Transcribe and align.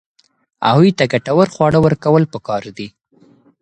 هغوی 0.67 0.91
ته 0.97 1.03
ګټور 1.13 1.47
خواړه 1.55 1.79
ورکول 1.85 2.23
پکار 2.33 2.63
دي. 2.77 2.87